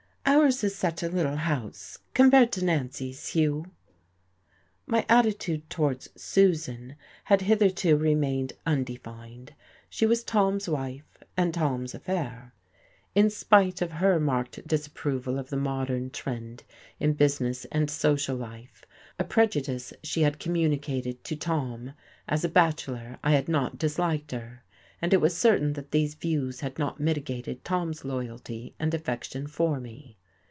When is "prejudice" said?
19.23-19.93